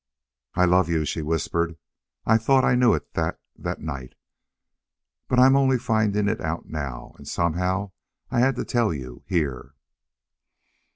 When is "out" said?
6.41-6.67